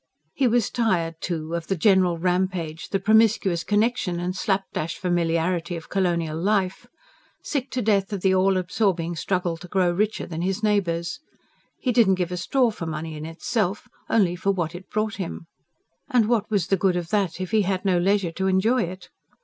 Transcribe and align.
He 0.33 0.47
was 0.47 0.71
tired, 0.71 1.17
too, 1.21 1.53
of 1.53 1.67
the 1.67 1.75
general 1.75 2.17
rampage, 2.17 2.89
the 2.89 2.97
promiscuous 2.99 3.63
connexions 3.63 4.17
and 4.17 4.35
slap 4.35 4.63
dash 4.73 4.97
familiarity 4.97 5.75
of 5.75 5.89
colonial 5.89 6.41
life; 6.41 6.87
sick 7.43 7.69
to 7.69 7.83
death 7.83 8.11
of 8.11 8.21
the 8.21 8.33
all 8.33 8.57
absorbing 8.57 9.15
struggle 9.15 9.57
to 9.57 9.67
grow 9.67 9.91
richer 9.91 10.25
than 10.25 10.41
his 10.41 10.63
neighbours. 10.63 11.19
He 11.77 11.91
didn't 11.91 12.15
give 12.15 12.31
a 12.31 12.37
straw 12.37 12.71
for 12.71 12.87
money 12.87 13.15
in 13.15 13.27
itself 13.27 13.87
only 14.09 14.35
for 14.35 14.49
what 14.49 14.73
it 14.73 14.89
brought 14.89 15.17
him. 15.17 15.45
And 16.09 16.27
what 16.27 16.49
was 16.49 16.65
the 16.69 16.77
good 16.77 16.95
of 16.95 17.09
that, 17.09 17.39
if 17.39 17.51
he 17.51 17.61
had 17.61 17.85
no 17.85 17.99
leisure 17.99 18.31
to 18.31 18.47
enjoy 18.47 18.81
it? 18.81 19.09